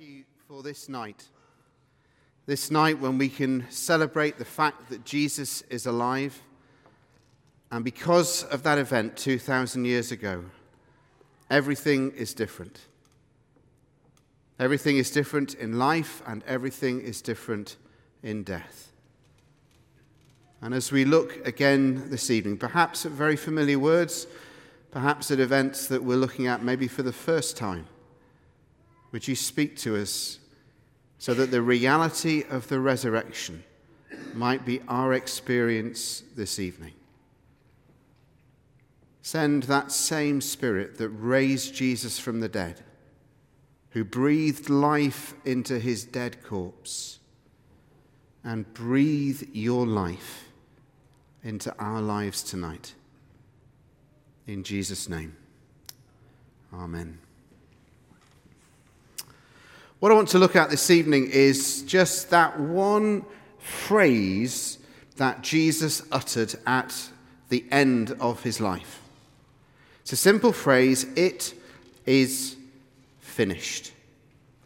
you 0.00 0.24
for 0.46 0.62
this 0.62 0.88
night. 0.88 1.28
This 2.44 2.70
night 2.70 3.00
when 3.00 3.18
we 3.18 3.28
can 3.28 3.64
celebrate 3.70 4.36
the 4.36 4.44
fact 4.44 4.90
that 4.90 5.04
Jesus 5.04 5.62
is 5.62 5.86
alive. 5.86 6.42
And 7.70 7.84
because 7.84 8.44
of 8.44 8.62
that 8.64 8.78
event 8.78 9.16
2,000 9.16 9.84
years 9.84 10.12
ago, 10.12 10.44
everything 11.50 12.12
is 12.12 12.34
different. 12.34 12.80
Everything 14.58 14.98
is 14.98 15.10
different 15.10 15.54
in 15.54 15.78
life, 15.78 16.22
and 16.26 16.42
everything 16.46 17.00
is 17.00 17.20
different 17.22 17.76
in 18.22 18.42
death. 18.42 18.92
And 20.60 20.74
as 20.74 20.92
we 20.92 21.04
look 21.04 21.46
again 21.46 22.10
this 22.10 22.30
evening, 22.30 22.56
perhaps 22.58 23.06
at 23.06 23.12
very 23.12 23.36
familiar 23.36 23.78
words, 23.78 24.26
perhaps 24.90 25.30
at 25.30 25.40
events 25.40 25.86
that 25.88 26.02
we're 26.02 26.16
looking 26.16 26.46
at 26.46 26.62
maybe 26.62 26.88
for 26.88 27.02
the 27.02 27.12
first 27.12 27.56
time, 27.56 27.86
would 29.16 29.26
you 29.26 29.34
speak 29.34 29.78
to 29.78 29.96
us 29.96 30.38
so 31.16 31.32
that 31.32 31.50
the 31.50 31.62
reality 31.62 32.44
of 32.50 32.68
the 32.68 32.78
resurrection 32.78 33.64
might 34.34 34.66
be 34.66 34.78
our 34.88 35.14
experience 35.14 36.22
this 36.36 36.58
evening? 36.58 36.92
Send 39.22 39.62
that 39.62 39.90
same 39.90 40.42
Spirit 40.42 40.98
that 40.98 41.08
raised 41.08 41.74
Jesus 41.74 42.18
from 42.18 42.40
the 42.40 42.48
dead, 42.50 42.82
who 43.92 44.04
breathed 44.04 44.68
life 44.68 45.32
into 45.46 45.78
his 45.78 46.04
dead 46.04 46.44
corpse, 46.44 47.18
and 48.44 48.70
breathe 48.74 49.48
your 49.54 49.86
life 49.86 50.50
into 51.42 51.74
our 51.78 52.02
lives 52.02 52.42
tonight. 52.42 52.92
In 54.46 54.62
Jesus' 54.62 55.08
name, 55.08 55.34
Amen. 56.70 57.20
What 59.98 60.12
I 60.12 60.14
want 60.14 60.28
to 60.28 60.38
look 60.38 60.56
at 60.56 60.68
this 60.68 60.90
evening 60.90 61.30
is 61.30 61.82
just 61.82 62.28
that 62.28 62.60
one 62.60 63.24
phrase 63.58 64.78
that 65.16 65.40
Jesus 65.40 66.02
uttered 66.12 66.54
at 66.66 67.08
the 67.48 67.64
end 67.70 68.14
of 68.20 68.42
his 68.42 68.60
life. 68.60 69.00
It's 70.02 70.12
a 70.12 70.16
simple 70.16 70.52
phrase 70.52 71.04
it 71.16 71.54
is 72.04 72.56
finished. 73.20 73.92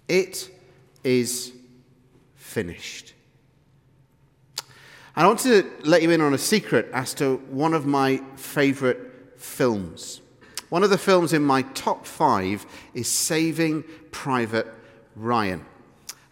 It 0.08 0.50
is 1.04 1.52
finished. 2.34 3.14
I 5.14 5.24
want 5.28 5.38
to 5.40 5.70
let 5.84 6.02
you 6.02 6.10
in 6.10 6.20
on 6.20 6.34
a 6.34 6.38
secret 6.38 6.88
as 6.92 7.14
to 7.14 7.36
one 7.50 7.74
of 7.74 7.86
my 7.86 8.20
favorite 8.34 8.98
films. 9.36 10.22
One 10.70 10.82
of 10.82 10.90
the 10.90 10.98
films 10.98 11.32
in 11.32 11.44
my 11.44 11.62
top 11.62 12.04
five 12.04 12.66
is 12.94 13.06
Saving 13.06 13.84
Private 14.10 14.66
Ryan. 15.16 15.64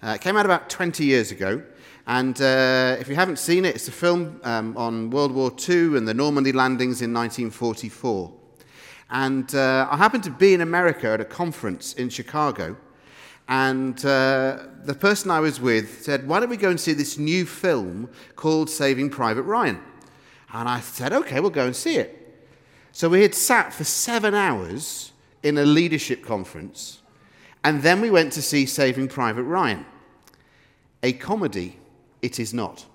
Uh, 0.03 0.11
it 0.11 0.21
came 0.21 0.37
out 0.37 0.45
about 0.45 0.71
20 0.71 1.05
years 1.05 1.31
ago. 1.31 1.63
And 2.07 2.41
uh, 2.41 2.97
if 2.99 3.09
you 3.09 3.17
haven't 3.17 3.39
seen 3.39 3.67
it, 3.67 3.75
it's 3.75 3.89
a 3.89 3.93
film 3.93 4.41
um, 4.43 4.77
on 4.79 5.11
World 5.11 5.33
War 5.33 5.53
II 5.69 5.97
and 5.97 6.09
the 6.09 6.15
Normandy 6.15 6.53
landings 6.53 7.03
in 7.03 7.13
1944. 7.13 8.33
And 9.11 9.55
uh, 9.55 9.89
I 9.91 9.97
happened 9.97 10.25
to 10.25 10.31
be 10.31 10.55
in 10.55 10.63
America 10.63 11.09
at 11.09 11.21
a 11.21 11.25
conference 11.25 11.93
in 11.93 12.09
Chicago. 12.09 12.77
And 13.49 13.99
uh, 14.05 14.65
the 14.85 14.95
person 14.95 15.31
I 15.31 15.41
was 15.41 15.61
with 15.61 16.03
said, 16.03 16.27
Why 16.27 16.41
don't 16.41 16.51
we 16.51 16.57
go 16.57 16.71
and 16.71 16.81
see 16.81 16.93
this 16.93 17.19
new 17.19 17.45
film 17.45 18.09
called 18.37 18.71
Saving 18.71 19.11
Private 19.11 19.43
Ryan? 19.43 19.81
And 20.53 20.69
I 20.69 20.81
said, 20.81 21.13
Okay, 21.13 21.41
we'll 21.41 21.51
go 21.51 21.67
and 21.67 21.77
see 21.77 21.97
it. 21.97 22.15
So 22.93 23.09
we 23.09 23.23
had 23.23 23.35
sat 23.35 23.73
for 23.73 23.85
seven 23.85 24.35
hours 24.35 25.13
in 25.43 25.59
a 25.59 25.65
leadership 25.65 26.25
conference 26.25 27.01
and 27.65 27.83
then 27.83 28.01
we 28.01 28.11
went 28.11 28.33
to 28.35 28.43
see 28.43 28.67
Saving 28.67 29.09
Private 29.09 29.45
Ryan. 29.45 29.85
A 31.03 31.13
comedy, 31.13 31.79
it 32.23 32.39
is 32.41 32.55
not. 32.55 32.87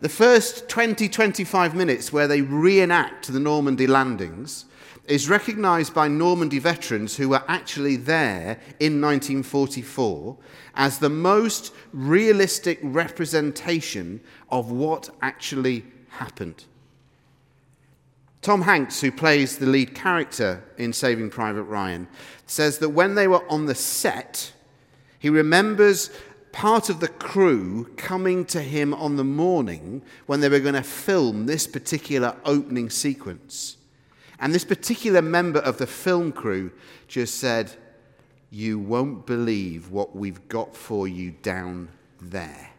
the 0.00 0.08
first 0.08 0.68
20 0.68 1.08
25 1.08 1.74
minutes 1.74 2.12
where 2.12 2.28
they 2.28 2.40
reenact 2.40 3.32
the 3.32 3.40
Normandy 3.40 3.86
landings 3.86 4.66
is 5.06 5.28
recognized 5.28 5.92
by 5.92 6.06
Normandy 6.08 6.58
veterans 6.58 7.16
who 7.16 7.28
were 7.28 7.42
actually 7.48 7.96
there 7.96 8.60
in 8.78 9.00
1944 9.00 10.36
as 10.74 10.98
the 10.98 11.08
most 11.08 11.74
realistic 11.92 12.78
representation 12.82 14.20
of 14.50 14.70
what 14.70 15.10
actually 15.20 15.84
happened. 16.08 16.64
Tom 18.42 18.62
Hanks, 18.62 19.00
who 19.00 19.12
plays 19.12 19.58
the 19.58 19.66
lead 19.66 19.94
character 19.94 20.64
in 20.78 20.92
Saving 20.92 21.28
Private 21.28 21.64
Ryan, 21.64 22.08
says 22.46 22.78
that 22.78 22.88
when 22.90 23.14
they 23.14 23.28
were 23.28 23.48
on 23.50 23.66
the 23.66 23.74
set, 23.74 24.52
he 25.18 25.28
remembers 25.28 26.10
part 26.52 26.88
of 26.88 27.00
the 27.00 27.08
crew 27.08 27.84
coming 27.96 28.44
to 28.46 28.62
him 28.62 28.94
on 28.94 29.16
the 29.16 29.24
morning 29.24 30.02
when 30.26 30.40
they 30.40 30.48
were 30.48 30.58
going 30.58 30.74
to 30.74 30.82
film 30.82 31.46
this 31.46 31.66
particular 31.66 32.34
opening 32.44 32.88
sequence. 32.88 33.76
And 34.38 34.54
this 34.54 34.64
particular 34.64 35.20
member 35.20 35.60
of 35.60 35.76
the 35.76 35.86
film 35.86 36.32
crew 36.32 36.72
just 37.08 37.38
said, 37.38 37.72
You 38.50 38.78
won't 38.78 39.26
believe 39.26 39.90
what 39.90 40.16
we've 40.16 40.48
got 40.48 40.74
for 40.74 41.06
you 41.06 41.32
down 41.42 41.90
there. 42.22 42.70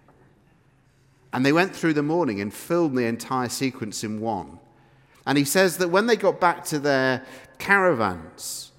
And 1.32 1.46
they 1.46 1.54
went 1.54 1.76
through 1.76 1.94
the 1.94 2.02
morning 2.02 2.42
and 2.42 2.52
filmed 2.52 2.98
the 2.98 3.06
entire 3.06 3.48
sequence 3.48 4.04
in 4.04 4.20
one. 4.20 4.60
And 5.26 5.38
he 5.38 5.46
says 5.46 5.78
that 5.78 5.90
when 5.90 6.08
they 6.08 6.16
got 6.16 6.40
back 6.40 6.64
to 6.66 6.80
their 6.80 7.26
caravans, 7.60 8.72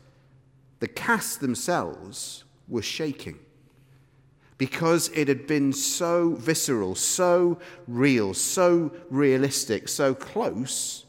the 0.80 0.88
cast 0.88 1.40
themselves 1.40 2.44
were 2.68 2.82
shaking 2.82 3.38
because 4.58 5.08
it 5.14 5.28
had 5.28 5.46
been 5.46 5.72
so 5.72 6.34
visceral, 6.34 6.94
so 6.94 7.58
real, 7.88 8.34
so 8.34 8.92
realistic, 9.10 9.88
so 9.88 10.14
close 10.14 11.04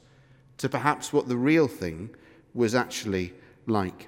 to 0.57 0.69
perhaps 0.69 1.13
what 1.13 1.27
the 1.27 1.37
real 1.37 1.67
thing 1.67 2.09
was 2.53 2.73
actually 2.73 3.33
like. 3.67 4.07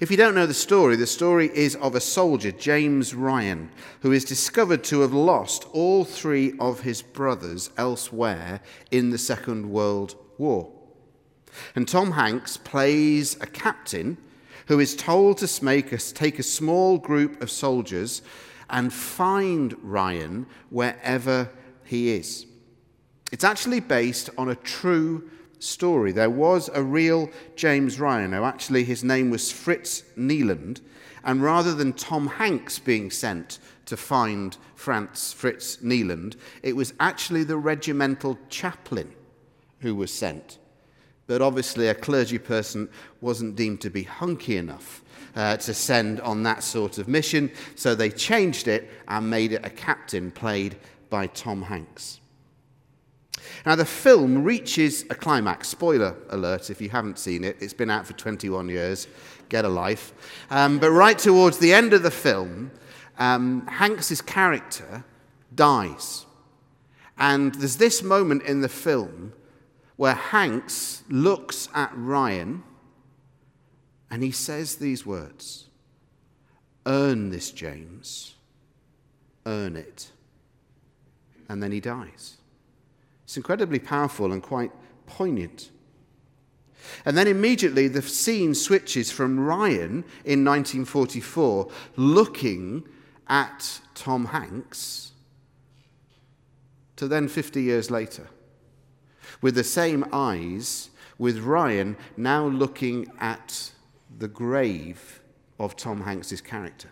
If 0.00 0.12
you 0.12 0.16
don't 0.16 0.36
know 0.36 0.46
the 0.46 0.54
story, 0.54 0.94
the 0.94 1.08
story 1.08 1.50
is 1.52 1.74
of 1.74 1.96
a 1.96 2.00
soldier, 2.00 2.52
James 2.52 3.16
Ryan, 3.16 3.68
who 4.02 4.12
is 4.12 4.24
discovered 4.24 4.84
to 4.84 5.00
have 5.00 5.12
lost 5.12 5.66
all 5.72 6.04
three 6.04 6.54
of 6.60 6.82
his 6.82 7.02
brothers 7.02 7.70
elsewhere 7.76 8.60
in 8.92 9.10
the 9.10 9.18
Second 9.18 9.68
World 9.68 10.14
War. 10.38 10.70
And 11.74 11.88
Tom 11.88 12.12
Hanks 12.12 12.56
plays 12.56 13.36
a 13.40 13.46
captain 13.46 14.18
who 14.66 14.78
is 14.78 14.94
told 14.94 15.38
to 15.38 15.64
make 15.64 15.90
take 16.12 16.38
a 16.38 16.44
small 16.44 16.98
group 16.98 17.42
of 17.42 17.50
soldiers 17.50 18.22
and 18.70 18.92
find 18.92 19.74
Ryan 19.82 20.46
wherever 20.70 21.50
he 21.84 22.12
is. 22.12 22.46
It's 23.32 23.44
actually 23.44 23.80
based 23.80 24.30
on 24.38 24.48
a 24.48 24.54
true 24.54 25.28
story. 25.60 26.12
There 26.12 26.30
was 26.30 26.70
a 26.72 26.82
real 26.82 27.30
James. 27.56 27.98
Now, 27.98 28.44
actually, 28.44 28.84
his 28.84 29.04
name 29.04 29.30
was 29.30 29.50
Fritz 29.50 30.02
Niland. 30.16 30.80
And 31.24 31.42
rather 31.42 31.74
than 31.74 31.92
Tom 31.92 32.26
Hanks 32.26 32.78
being 32.78 33.10
sent 33.10 33.58
to 33.86 33.96
find 33.96 34.56
Franz 34.74 35.32
Fritz 35.32 35.78
Niland, 35.78 36.36
it 36.62 36.76
was 36.76 36.94
actually 37.00 37.44
the 37.44 37.56
regimental 37.56 38.38
chaplain 38.48 39.12
who 39.80 39.94
was 39.94 40.12
sent. 40.12 40.58
But 41.26 41.42
obviously, 41.42 41.88
a 41.88 41.94
clergy 41.94 42.38
person 42.38 42.88
wasn't 43.20 43.56
deemed 43.56 43.80
to 43.82 43.90
be 43.90 44.04
hunky 44.04 44.56
enough 44.56 45.02
uh, 45.36 45.56
to 45.58 45.74
send 45.74 46.20
on 46.22 46.42
that 46.44 46.62
sort 46.62 46.98
of 46.98 47.08
mission, 47.08 47.50
so 47.74 47.94
they 47.94 48.10
changed 48.10 48.66
it 48.66 48.90
and 49.08 49.28
made 49.28 49.52
it 49.52 49.64
a 49.64 49.70
captain 49.70 50.30
played 50.30 50.76
by 51.10 51.26
Tom 51.26 51.62
Hanks. 51.62 52.20
Now, 53.66 53.74
the 53.74 53.84
film 53.84 54.44
reaches 54.44 55.04
a 55.10 55.14
climax. 55.14 55.68
Spoiler 55.68 56.16
alert 56.30 56.70
if 56.70 56.80
you 56.80 56.88
haven't 56.88 57.18
seen 57.18 57.44
it, 57.44 57.56
it's 57.60 57.74
been 57.74 57.90
out 57.90 58.06
for 58.06 58.12
21 58.14 58.68
years. 58.68 59.08
Get 59.48 59.64
a 59.64 59.68
life. 59.68 60.12
Um, 60.50 60.78
but 60.78 60.90
right 60.90 61.18
towards 61.18 61.58
the 61.58 61.72
end 61.72 61.92
of 61.92 62.02
the 62.02 62.10
film, 62.10 62.70
um, 63.18 63.66
Hanks's 63.66 64.20
character 64.20 65.04
dies. 65.54 66.26
And 67.18 67.54
there's 67.56 67.76
this 67.76 68.02
moment 68.02 68.42
in 68.44 68.60
the 68.60 68.68
film 68.68 69.32
where 69.96 70.14
Hanks 70.14 71.02
looks 71.08 71.68
at 71.74 71.90
Ryan 71.94 72.62
and 74.10 74.22
he 74.22 74.30
says 74.30 74.76
these 74.76 75.04
words 75.04 75.66
Earn 76.86 77.28
this, 77.28 77.50
James. 77.50 78.34
Earn 79.44 79.76
it. 79.76 80.10
And 81.48 81.62
then 81.62 81.70
he 81.70 81.80
dies. 81.80 82.37
It's 83.28 83.36
incredibly 83.36 83.78
powerful 83.78 84.32
and 84.32 84.42
quite 84.42 84.72
poignant. 85.04 85.68
And 87.04 87.14
then 87.14 87.26
immediately 87.26 87.86
the 87.86 88.00
scene 88.00 88.54
switches 88.54 89.10
from 89.12 89.38
Ryan 89.38 90.02
in 90.24 90.46
1944 90.46 91.70
looking 91.96 92.88
at 93.28 93.80
Tom 93.94 94.24
Hanks 94.24 95.12
to 96.96 97.06
then 97.06 97.28
50 97.28 97.60
years 97.60 97.90
later 97.90 98.28
with 99.42 99.56
the 99.56 99.62
same 99.62 100.06
eyes, 100.10 100.88
with 101.18 101.40
Ryan 101.40 101.98
now 102.16 102.46
looking 102.46 103.12
at 103.20 103.72
the 104.18 104.28
grave 104.28 105.20
of 105.58 105.76
Tom 105.76 106.00
Hanks's 106.00 106.40
character. 106.40 106.88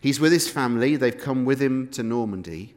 He's 0.00 0.18
with 0.18 0.32
his 0.32 0.50
family, 0.50 0.96
they've 0.96 1.16
come 1.16 1.44
with 1.44 1.62
him 1.62 1.86
to 1.90 2.02
Normandy, 2.02 2.74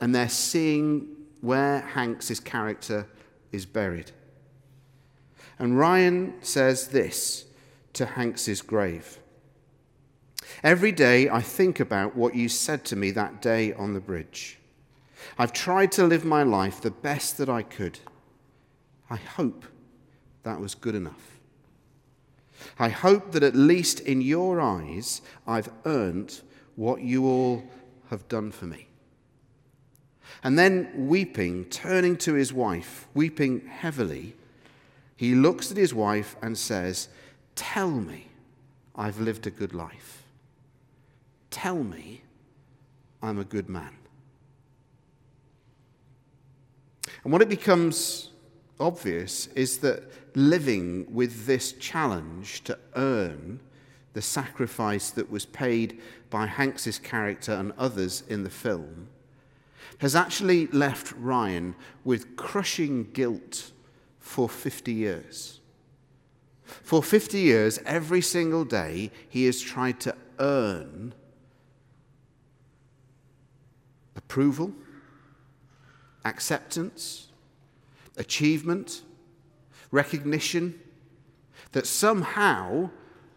and 0.00 0.14
they're 0.14 0.28
seeing 0.28 1.16
where 1.40 1.80
Hanks's 1.80 2.40
character 2.40 3.06
is 3.52 3.66
buried. 3.66 4.12
And 5.58 5.78
Ryan 5.78 6.34
says 6.42 6.88
this 6.88 7.46
to 7.94 8.06
Hanks's 8.06 8.62
grave. 8.62 9.18
Every 10.62 10.92
day 10.92 11.28
I 11.28 11.40
think 11.40 11.80
about 11.80 12.16
what 12.16 12.34
you 12.34 12.48
said 12.48 12.84
to 12.86 12.96
me 12.96 13.10
that 13.12 13.40
day 13.40 13.72
on 13.74 13.94
the 13.94 14.00
bridge. 14.00 14.58
I've 15.38 15.52
tried 15.52 15.92
to 15.92 16.06
live 16.06 16.24
my 16.24 16.42
life 16.42 16.80
the 16.80 16.90
best 16.90 17.38
that 17.38 17.48
I 17.48 17.62
could. 17.62 17.98
I 19.08 19.16
hope 19.16 19.64
that 20.42 20.60
was 20.60 20.74
good 20.74 20.94
enough. 20.94 21.40
I 22.78 22.88
hope 22.88 23.32
that 23.32 23.42
at 23.42 23.54
least 23.54 24.00
in 24.00 24.20
your 24.20 24.60
eyes, 24.60 25.22
I've 25.46 25.70
earned 25.84 26.40
what 26.76 27.02
you 27.02 27.26
all 27.26 27.64
have 28.10 28.28
done 28.28 28.50
for 28.50 28.66
me. 28.66 28.89
And 30.42 30.58
then, 30.58 30.90
weeping, 31.08 31.66
turning 31.66 32.16
to 32.18 32.34
his 32.34 32.52
wife, 32.52 33.06
weeping 33.12 33.66
heavily, 33.66 34.34
he 35.16 35.34
looks 35.34 35.70
at 35.70 35.76
his 35.76 35.92
wife 35.92 36.34
and 36.40 36.56
says, 36.56 37.08
Tell 37.54 37.90
me 37.90 38.28
I've 38.96 39.20
lived 39.20 39.46
a 39.46 39.50
good 39.50 39.74
life. 39.74 40.22
Tell 41.50 41.82
me 41.82 42.22
I'm 43.22 43.38
a 43.38 43.44
good 43.44 43.68
man. 43.68 43.94
And 47.22 47.32
what 47.32 47.42
it 47.42 47.50
becomes 47.50 48.30
obvious 48.78 49.48
is 49.48 49.78
that 49.78 50.04
living 50.34 51.06
with 51.12 51.44
this 51.44 51.72
challenge 51.72 52.64
to 52.64 52.78
earn 52.96 53.60
the 54.14 54.22
sacrifice 54.22 55.10
that 55.10 55.30
was 55.30 55.44
paid 55.44 56.00
by 56.30 56.46
Hanks's 56.46 56.98
character 56.98 57.52
and 57.52 57.72
others 57.76 58.22
in 58.28 58.42
the 58.42 58.50
film 58.50 59.08
has 59.98 60.14
actually 60.14 60.66
left 60.68 61.12
Ryan 61.12 61.74
with 62.04 62.36
crushing 62.36 63.10
guilt 63.12 63.72
for 64.18 64.48
50 64.48 64.92
years. 64.92 65.60
For 66.64 67.02
50 67.02 67.38
years, 67.38 67.78
every 67.84 68.20
single 68.20 68.64
day, 68.64 69.10
he 69.28 69.46
has 69.46 69.60
tried 69.60 70.00
to 70.00 70.14
earn 70.38 71.14
approval, 74.16 74.72
acceptance, 76.24 77.28
achievement, 78.16 79.02
recognition 79.90 80.78
that 81.72 81.86
somehow 81.86 82.90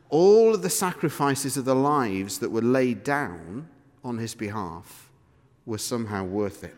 all 0.10 0.54
of 0.54 0.62
the 0.62 0.69
sacrifices 0.69 1.57
of 1.57 1.66
the 1.66 1.75
lives 1.75 2.40
that 2.40 2.51
were 2.51 2.62
laid 2.62 3.04
down 3.04 3.68
on 4.04 4.18
his 4.19 4.36
behalf 4.36 5.10
were 5.65 5.77
somehow 5.77 6.24
worth 6.24 6.63
it. 6.63 6.75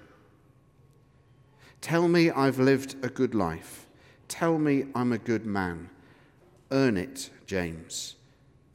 Tell 1.81 2.07
me 2.07 2.31
I've 2.31 2.59
lived 2.59 2.95
a 3.03 3.09
good 3.09 3.35
life. 3.35 3.85
Tell 4.27 4.57
me 4.57 4.85
I'm 4.95 5.11
a 5.11 5.17
good 5.17 5.45
man. 5.45 5.89
Earn 6.71 6.97
it, 6.97 7.29
James. 7.45 8.15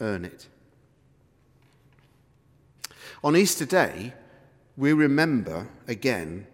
Earn 0.01 0.25
it. 0.25 0.47
On 3.23 3.37
Easter 3.37 3.67
Day, 3.67 4.15
we 4.77 4.93
remember 4.93 5.69
again 5.87 6.47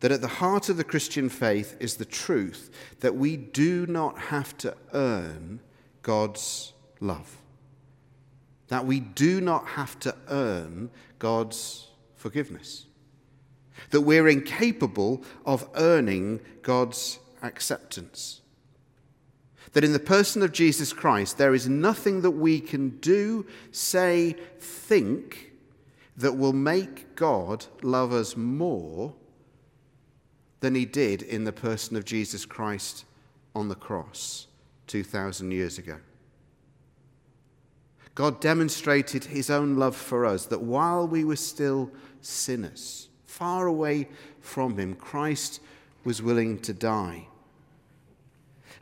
that 0.00 0.12
at 0.12 0.20
the 0.20 0.28
heart 0.28 0.68
of 0.68 0.76
the 0.76 0.84
Christian 0.84 1.28
faith 1.28 1.76
is 1.80 1.96
the 1.96 2.04
truth 2.04 2.70
that 3.00 3.16
we 3.16 3.36
do 3.36 3.86
not 3.86 4.18
have 4.18 4.56
to 4.58 4.76
earn 4.92 5.60
God's 6.02 6.72
love. 7.00 7.38
That 8.68 8.86
we 8.86 9.00
do 9.00 9.40
not 9.40 9.66
have 9.68 9.98
to 10.00 10.14
earn 10.28 10.90
God's 11.18 11.88
forgiveness. 12.24 12.86
That 13.90 14.00
we're 14.00 14.28
incapable 14.28 15.22
of 15.44 15.68
earning 15.74 16.40
God's 16.62 17.18
acceptance. 17.42 18.40
That 19.74 19.84
in 19.84 19.92
the 19.92 19.98
person 19.98 20.42
of 20.42 20.50
Jesus 20.50 20.94
Christ, 20.94 21.36
there 21.36 21.52
is 21.52 21.68
nothing 21.68 22.22
that 22.22 22.30
we 22.30 22.60
can 22.60 22.96
do, 23.00 23.44
say, 23.72 24.36
think 24.58 25.52
that 26.16 26.38
will 26.38 26.54
make 26.54 27.14
God 27.14 27.66
love 27.82 28.14
us 28.14 28.38
more 28.38 29.12
than 30.60 30.74
he 30.74 30.86
did 30.86 31.20
in 31.20 31.44
the 31.44 31.52
person 31.52 31.94
of 31.94 32.06
Jesus 32.06 32.46
Christ 32.46 33.04
on 33.54 33.68
the 33.68 33.74
cross 33.74 34.46
2,000 34.86 35.50
years 35.50 35.76
ago. 35.76 35.98
God 38.14 38.40
demonstrated 38.40 39.24
his 39.24 39.50
own 39.50 39.76
love 39.76 39.96
for 39.96 40.24
us 40.24 40.46
that 40.46 40.62
while 40.62 41.06
we 41.06 41.24
were 41.24 41.36
still 41.36 41.90
sinners, 42.24 43.08
far 43.26 43.66
away 43.66 44.08
from 44.40 44.78
him, 44.78 44.94
Christ 44.94 45.60
was 46.04 46.22
willing 46.22 46.58
to 46.60 46.72
die. 46.72 47.28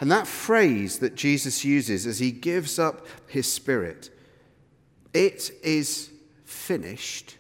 And 0.00 0.11
that 0.11 0.27
phrase 0.27 0.99
that 0.99 1.15
Jesus 1.15 1.65
uses 1.65 2.06
as 2.06 2.19
he 2.19 2.33
gives 2.33 2.79
up 2.79 3.06
his 3.29 3.50
spirit, 3.50 4.11
it 5.15 5.50
is 5.62 6.11
finished, 6.44 7.37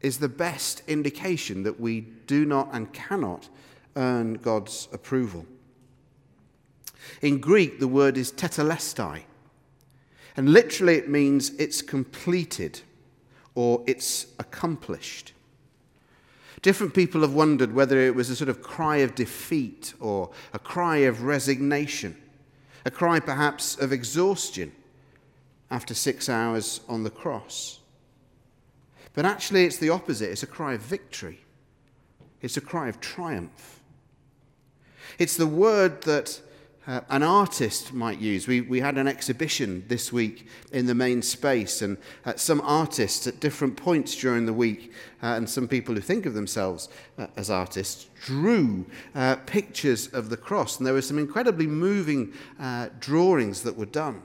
is 0.00 0.18
the 0.18 0.28
best 0.28 0.82
indication 0.86 1.62
that 1.64 1.80
we 1.80 2.00
do 2.00 2.44
not 2.44 2.68
and 2.72 2.92
cannot 2.92 3.48
earn 3.96 4.34
God's 4.34 4.88
approval. 4.92 5.46
In 7.20 7.40
Greek, 7.40 7.80
the 7.80 7.88
word 7.88 8.16
is 8.16 8.32
tetelestai, 8.32 9.22
and 10.36 10.48
literally 10.48 10.96
it 10.96 11.08
means 11.08 11.50
it's 11.58 11.82
completed 11.82 12.80
or 13.54 13.82
it's 13.86 14.26
accomplished. 14.38 15.32
Different 16.62 16.94
people 16.94 17.20
have 17.20 17.34
wondered 17.34 17.74
whether 17.74 17.98
it 17.98 18.14
was 18.14 18.30
a 18.30 18.36
sort 18.36 18.48
of 18.48 18.62
cry 18.62 18.96
of 18.98 19.14
defeat 19.14 19.92
or 20.00 20.30
a 20.52 20.58
cry 20.58 20.98
of 20.98 21.22
resignation, 21.22 22.16
a 22.84 22.90
cry 22.90 23.20
perhaps 23.20 23.76
of 23.76 23.92
exhaustion 23.92 24.72
after 25.70 25.92
six 25.94 26.28
hours 26.28 26.80
on 26.88 27.02
the 27.02 27.10
cross. 27.10 27.80
But 29.12 29.24
actually, 29.24 29.64
it's 29.64 29.76
the 29.76 29.90
opposite 29.90 30.30
it's 30.30 30.42
a 30.42 30.46
cry 30.46 30.74
of 30.74 30.80
victory, 30.80 31.40
it's 32.40 32.56
a 32.56 32.60
cry 32.60 32.88
of 32.88 33.00
triumph. 33.00 33.80
It's 35.18 35.36
the 35.36 35.46
word 35.46 36.02
that 36.02 36.40
uh, 36.86 37.00
an 37.08 37.22
artist 37.22 37.94
might 37.94 38.18
use. 38.18 38.46
We, 38.46 38.60
we 38.60 38.80
had 38.80 38.98
an 38.98 39.08
exhibition 39.08 39.84
this 39.88 40.12
week 40.12 40.48
in 40.70 40.86
the 40.86 40.94
main 40.94 41.22
space, 41.22 41.80
and 41.80 41.96
uh, 42.26 42.34
some 42.36 42.60
artists 42.60 43.26
at 43.26 43.40
different 43.40 43.76
points 43.76 44.14
during 44.14 44.44
the 44.44 44.52
week, 44.52 44.92
uh, 45.22 45.28
and 45.28 45.48
some 45.48 45.66
people 45.66 45.94
who 45.94 46.02
think 46.02 46.26
of 46.26 46.34
themselves 46.34 46.88
uh, 47.18 47.26
as 47.36 47.48
artists, 47.48 48.08
drew 48.24 48.84
uh, 49.14 49.36
pictures 49.46 50.08
of 50.08 50.28
the 50.28 50.36
cross. 50.36 50.76
And 50.76 50.86
there 50.86 50.94
were 50.94 51.02
some 51.02 51.18
incredibly 51.18 51.66
moving 51.66 52.32
drawings 53.00 53.62
that 53.62 53.76
were 53.76 53.86
done. 53.86 54.22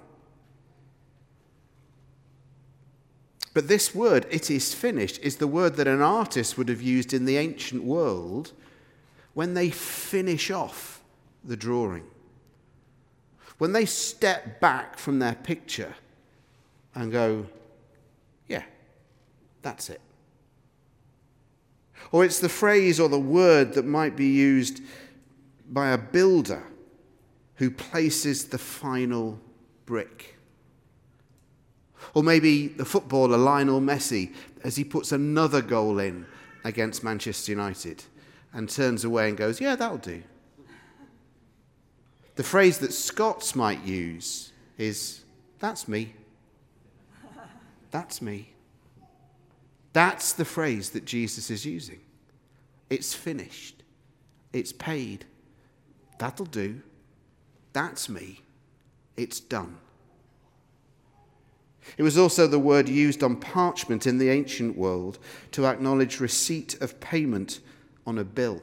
But 3.54 3.68
this 3.68 3.96
word, 3.96 4.26
it 4.30 4.52
is 4.52 4.74
finished, 4.74 5.20
is 5.22 5.38
the 5.38 5.48
word 5.48 5.76
that 5.76 5.88
an 5.88 6.02
artist 6.02 6.58
would 6.58 6.70
have 6.70 6.82
used 6.82 7.14
in 7.14 7.26
the 7.26 7.38
ancient 7.38 7.84
world 7.84 8.52
when 9.34 9.54
they 9.54 9.70
finish 9.70 10.52
off 10.52 11.02
the 11.44 11.58
drawing. 11.58 12.04
When 13.60 13.74
they 13.74 13.86
step 13.86 14.60
back 14.60 14.98
from 14.98 15.20
their 15.20 15.36
picture 15.36 15.94
and 16.96 17.12
go, 17.12 17.46
yeah, 18.48 18.64
that's 19.62 19.90
it. 19.90 20.02
Or 22.12 22.26
it's 22.26 22.40
the 22.40 22.50
phrase 22.50 23.00
or 23.00 23.10
the 23.10 23.20
word 23.20 23.74
that 23.74 23.86
might 23.86 24.16
be 24.16 24.28
used 24.28 24.82
by 25.70 25.90
a 25.90 25.98
builder 25.98 26.64
who 27.56 27.70
places 27.70 28.46
the 28.46 28.58
final 28.58 29.38
brick. 29.86 30.38
Or 32.14 32.24
maybe 32.24 32.70
the 32.70 32.86
footballer 32.86 33.38
Lionel 33.38 33.82
Messi 33.82 34.34
as 34.64 34.78
he 34.78 34.86
puts 34.86 35.12
another 35.12 35.62
goal 35.62 36.00
in 36.00 36.26
against 36.64 37.04
Manchester 37.04 37.52
United 37.52 38.06
and 38.54 38.70
turns 38.70 39.04
away 39.04 39.28
and 39.28 39.38
goes, 39.38 39.60
Yeah, 39.60 39.76
that'll 39.76 39.98
do. 39.98 40.24
The 42.40 42.46
phrase 42.46 42.78
that 42.78 42.94
Scots 42.94 43.54
might 43.54 43.84
use 43.84 44.54
is, 44.78 45.26
That's 45.60 45.90
me. 45.90 46.14
That's 47.92 48.22
me. 48.22 48.54
That's 49.92 50.32
the 50.32 50.46
phrase 50.46 50.92
that 50.92 51.04
Jesus 51.04 51.50
is 51.50 51.66
using. 51.66 52.00
It's 52.90 53.14
finished. 53.14 53.84
It's 54.54 54.72
paid. 54.72 55.26
That'll 56.18 56.46
do. 56.46 56.82
That's 57.74 58.08
me. 58.08 58.40
It's 59.18 59.42
done. 59.42 59.76
It 61.98 62.04
was 62.04 62.18
also 62.18 62.48
the 62.48 62.58
word 62.58 62.88
used 62.88 63.22
on 63.22 63.36
parchment 63.36 64.08
in 64.08 64.18
the 64.18 64.30
ancient 64.30 64.78
world 64.78 65.20
to 65.52 65.66
acknowledge 65.66 66.22
receipt 66.22 66.82
of 66.82 67.02
payment 67.02 67.60
on 68.08 68.18
a 68.18 68.24
bill. 68.24 68.62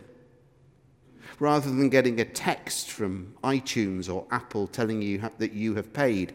Rather 1.38 1.68
than 1.68 1.90
getting 1.90 2.20
a 2.20 2.24
text 2.24 2.90
from 2.90 3.34
iTunes 3.44 4.12
or 4.12 4.26
Apple 4.30 4.66
telling 4.66 5.02
you 5.02 5.20
that 5.38 5.52
you 5.52 5.74
have 5.74 5.92
paid, 5.92 6.34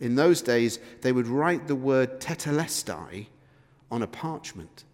in 0.00 0.14
those 0.14 0.42
days 0.42 0.78
they 1.00 1.12
would 1.12 1.26
write 1.26 1.66
the 1.68 1.74
word 1.74 2.20
tetelestai 2.20 3.26
on 3.90 4.02
a 4.02 4.06
parchment. 4.06 4.84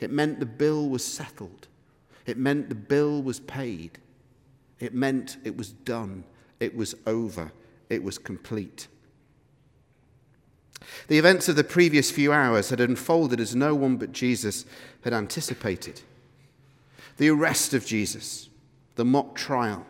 It 0.00 0.10
meant 0.10 0.40
the 0.40 0.46
bill 0.46 0.88
was 0.88 1.04
settled. 1.04 1.68
It 2.26 2.36
meant 2.36 2.68
the 2.68 2.74
bill 2.74 3.22
was 3.22 3.40
paid. 3.40 3.98
It 4.80 4.94
meant 4.94 5.36
it 5.44 5.56
was 5.56 5.70
done. 5.72 6.24
It 6.60 6.74
was 6.76 6.94
over. 7.06 7.52
It 7.88 8.02
was 8.02 8.18
complete. 8.18 8.88
The 11.08 11.18
events 11.18 11.48
of 11.48 11.56
the 11.56 11.64
previous 11.64 12.10
few 12.10 12.32
hours 12.32 12.70
had 12.70 12.80
unfolded 12.80 13.40
as 13.40 13.56
no 13.56 13.74
one 13.74 13.96
but 13.96 14.12
Jesus 14.12 14.64
had 15.02 15.12
anticipated. 15.12 16.02
The 17.16 17.30
arrest 17.30 17.74
of 17.74 17.84
Jesus, 17.84 18.47
the 18.98 19.04
mock 19.04 19.36
trial, 19.36 19.86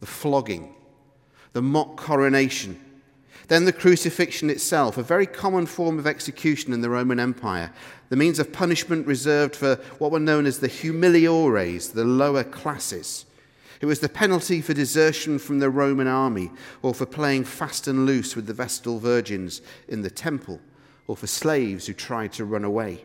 the 0.00 0.06
flogging, 0.06 0.74
the 1.52 1.60
mock 1.60 1.98
coronation, 1.98 2.80
then 3.48 3.66
the 3.66 3.72
crucifixion 3.72 4.48
itself, 4.48 4.96
a 4.96 5.02
very 5.02 5.26
common 5.26 5.66
form 5.66 5.98
of 5.98 6.06
execution 6.06 6.72
in 6.72 6.80
the 6.80 6.88
Roman 6.88 7.20
Empire, 7.20 7.70
the 8.08 8.16
means 8.16 8.38
of 8.38 8.50
punishment 8.50 9.06
reserved 9.06 9.54
for 9.54 9.74
what 9.98 10.10
were 10.10 10.18
known 10.18 10.46
as 10.46 10.58
the 10.58 10.70
humiliores, 10.70 11.92
the 11.92 12.04
lower 12.04 12.42
classes. 12.42 13.26
It 13.82 13.86
was 13.86 14.00
the 14.00 14.08
penalty 14.08 14.62
for 14.62 14.72
desertion 14.72 15.38
from 15.38 15.58
the 15.58 15.68
Roman 15.68 16.06
army, 16.06 16.50
or 16.80 16.94
for 16.94 17.04
playing 17.04 17.44
fast 17.44 17.88
and 17.88 18.06
loose 18.06 18.34
with 18.34 18.46
the 18.46 18.54
Vestal 18.54 18.98
Virgins 18.98 19.60
in 19.86 20.00
the 20.00 20.08
temple, 20.08 20.60
or 21.06 21.14
for 21.14 21.26
slaves 21.26 21.86
who 21.86 21.92
tried 21.92 22.32
to 22.32 22.46
run 22.46 22.64
away. 22.64 23.04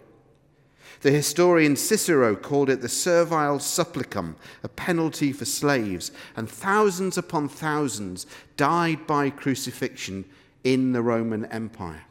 The 1.06 1.12
historian 1.12 1.76
Cicero 1.76 2.36
called 2.36 2.68
it 2.68 2.82
the 2.82 2.90
servile 2.90 3.60
supplicium, 3.60 4.34
a 4.64 4.68
penalty 4.68 5.32
for 5.34 5.46
slaves, 5.46 6.12
and 6.36 6.50
thousands 6.50 7.16
upon 7.16 7.48
thousands 7.48 8.26
died 8.58 9.06
by 9.06 9.30
crucifixion 9.30 10.26
in 10.64 10.94
the 10.94 11.04
Roman 11.04 11.46
Empire. 11.46 12.06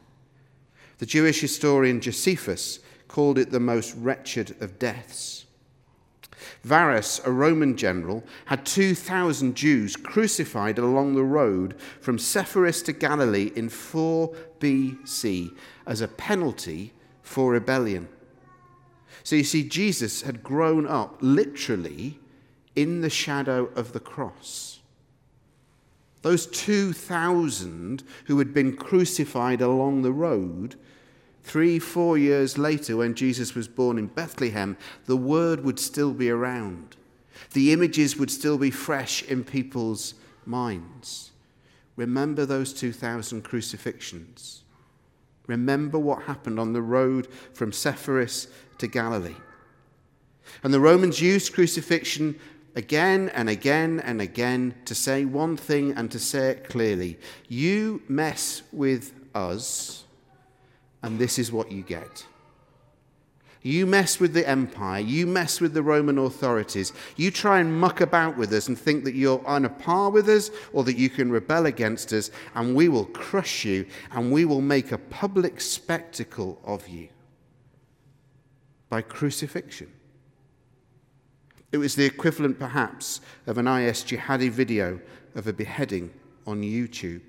The 0.99 1.05
Jewish 1.05 1.41
historian 1.41 1.99
Josephus 1.99 2.79
called 3.09 3.37
it 3.37 3.51
the 3.51 3.59
most 3.59 3.93
wretched 3.97 4.55
of 4.61 4.79
deaths. 4.79 5.43
Varus, 6.63 7.19
a 7.25 7.31
Roman 7.33 7.75
general, 7.75 8.23
had 8.45 8.65
2,000 8.65 9.55
Jews 9.55 9.97
crucified 9.97 10.79
along 10.79 11.15
the 11.15 11.23
road 11.25 11.75
from 11.99 12.17
Sepphoris 12.17 12.81
to 12.83 12.93
Galilee 12.93 13.51
in 13.57 13.67
4 13.67 14.33
BC 14.61 15.53
as 15.85 15.99
a 15.99 16.07
penalty 16.07 16.93
for 17.21 17.51
rebellion. 17.51 18.07
So 19.25 19.35
you 19.35 19.43
see, 19.43 19.67
Jesus 19.67 20.21
had 20.21 20.41
grown 20.41 20.87
up 20.87 21.17
literally 21.19 22.17
in 22.77 23.01
the 23.01 23.09
shadow 23.09 23.65
of 23.75 23.91
the 23.91 23.99
cross. 23.99 24.79
Those 26.21 26.47
2,000 26.47 28.03
who 28.27 28.39
had 28.39 28.53
been 28.53 28.77
crucified 28.77 29.59
along 29.59 30.01
the 30.01 30.13
road 30.13 30.77
Three, 31.45 31.77
four 31.77 32.17
years 32.17 32.57
later, 32.57 32.97
when 32.97 33.13
Jesus 33.13 33.53
was 33.53 33.67
born 33.67 33.99
in 33.99 34.07
Bethlehem, 34.07 34.77
the 35.05 35.15
word 35.15 35.63
would 35.63 35.77
still 35.77 36.11
be 36.11 36.27
around. 36.27 36.95
The 37.53 37.71
images 37.71 38.17
would 38.17 38.31
still 38.31 38.57
be 38.57 38.71
fresh 38.71 39.21
in 39.21 39.43
people's 39.43 40.15
minds. 40.43 41.29
Remember 41.95 42.47
those 42.47 42.73
2,000 42.73 43.43
crucifixions. 43.43 44.63
Remember 45.45 45.99
what 45.99 46.23
happened 46.23 46.59
on 46.59 46.73
the 46.73 46.81
road 46.81 47.27
from 47.53 47.71
Sepphoris 47.71 48.47
to 48.77 48.87
Galilee. 48.87 49.35
And 50.63 50.73
the 50.73 50.79
Romans 50.79 51.21
used 51.21 51.53
crucifixion 51.53 52.39
again 52.75 53.29
and 53.29 53.49
again 53.49 53.99
and 54.01 54.21
again 54.21 54.75
to 54.85 54.93
say 54.93 55.25
one 55.25 55.57
thing 55.57 55.93
and 55.93 56.11
to 56.11 56.19
say 56.19 56.49
it 56.49 56.69
clearly. 56.69 57.17
You 57.47 58.01
mess 58.07 58.61
with 58.71 59.13
us 59.33 60.03
and 61.01 61.19
this 61.19 61.39
is 61.39 61.51
what 61.51 61.71
you 61.71 61.83
get. 61.83 62.25
You 63.61 63.87
mess 63.87 64.19
with 64.19 64.33
the 64.33 64.47
empire, 64.47 64.99
you 64.99 65.25
mess 65.25 65.59
with 65.59 65.73
the 65.73 65.81
Roman 65.81 66.19
authorities, 66.19 66.93
you 67.15 67.31
try 67.31 67.59
and 67.59 67.79
muck 67.79 67.99
about 67.99 68.37
with 68.37 68.53
us 68.53 68.67
and 68.67 68.77
think 68.77 69.03
that 69.05 69.15
you're 69.15 69.43
on 69.47 69.65
a 69.65 69.69
par 69.69 70.11
with 70.11 70.29
us 70.29 70.51
or 70.71 70.83
that 70.83 70.97
you 70.97 71.09
can 71.09 71.31
rebel 71.31 71.65
against 71.65 72.13
us, 72.13 72.29
and 72.53 72.75
we 72.75 72.89
will 72.89 73.05
crush 73.05 73.65
you 73.65 73.87
and 74.11 74.31
we 74.31 74.45
will 74.45 74.61
make 74.61 74.91
a 74.91 74.99
public 74.99 75.59
spectacle 75.61 76.59
of 76.63 76.87
you 76.87 77.09
by 78.89 79.01
crucifixion. 79.01 79.91
It 81.71 81.77
was 81.77 81.95
the 81.95 82.05
equivalent, 82.05 82.59
perhaps, 82.59 83.21
of 83.47 83.57
an 83.57 83.67
IS 83.67 84.03
jihadi 84.03 84.49
video 84.49 84.99
of 85.35 85.47
a 85.47 85.53
beheading 85.53 86.13
on 86.47 86.61
YouTube. 86.61 87.21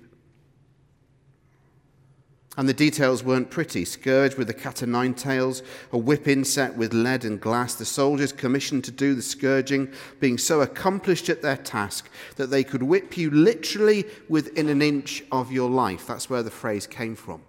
And 2.55 2.67
the 2.67 2.73
details 2.73 3.23
weren't 3.23 3.51
pretty. 3.51 3.85
Scourged 3.85 4.37
with 4.37 4.49
a 4.49 4.53
cat 4.53 4.81
o' 4.81 4.87
nine 4.87 5.13
tails, 5.13 5.61
a 5.91 5.97
whip 5.97 6.27
inset 6.27 6.75
with 6.75 6.91
lead 6.91 7.23
and 7.23 7.39
glass, 7.39 7.75
the 7.75 7.85
soldiers 7.85 8.31
commissioned 8.31 8.83
to 8.85 8.91
do 8.91 9.13
the 9.13 9.21
scourging, 9.21 9.91
being 10.19 10.39
so 10.39 10.61
accomplished 10.61 11.29
at 11.29 11.43
their 11.43 11.57
task 11.57 12.09
that 12.37 12.49
they 12.49 12.63
could 12.63 12.81
whip 12.81 13.15
you 13.15 13.29
literally 13.29 14.05
within 14.27 14.69
an 14.69 14.81
inch 14.81 15.23
of 15.31 15.51
your 15.51 15.69
life. 15.69 16.07
That's 16.07 16.31
where 16.31 16.41
the 16.41 16.49
phrase 16.49 16.87
came 16.87 17.15
from. 17.15 17.41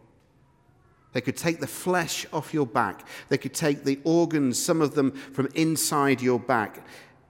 They 1.12 1.20
could 1.20 1.36
take 1.36 1.60
the 1.60 1.66
flesh 1.66 2.26
off 2.32 2.52
your 2.52 2.66
back, 2.66 3.06
they 3.28 3.38
could 3.38 3.54
take 3.54 3.84
the 3.84 3.98
organs, 4.04 4.62
some 4.62 4.82
of 4.82 4.94
them 4.94 5.12
from 5.12 5.48
inside 5.54 6.20
your 6.20 6.38
back, 6.38 6.86